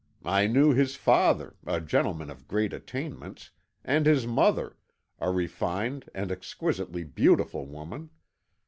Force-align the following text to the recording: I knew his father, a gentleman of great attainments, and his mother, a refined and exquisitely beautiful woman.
I 0.25 0.47
knew 0.47 0.73
his 0.73 0.95
father, 0.95 1.57
a 1.63 1.79
gentleman 1.79 2.31
of 2.31 2.47
great 2.47 2.73
attainments, 2.73 3.51
and 3.85 4.07
his 4.07 4.25
mother, 4.25 4.77
a 5.19 5.29
refined 5.29 6.09
and 6.15 6.31
exquisitely 6.31 7.03
beautiful 7.03 7.67
woman. 7.67 8.09